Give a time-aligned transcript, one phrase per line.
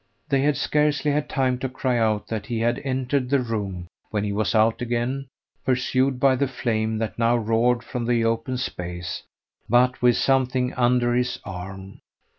[0.29, 4.23] They had scarcely had time to cry out that he had entered the room when
[4.23, 5.27] he was out again
[5.63, 9.21] pursued by the flame that now roared from the open space,
[9.69, 11.99] but with something under his arm.